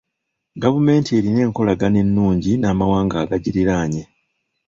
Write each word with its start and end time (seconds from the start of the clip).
Gavumenti 0.63 1.09
erina 1.17 1.39
enkolagana 1.45 1.97
ennungi 2.03 2.51
n'amawanga 2.57 3.15
agagiriraanye.. 3.23 4.03